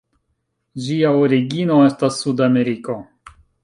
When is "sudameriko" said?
2.25-3.01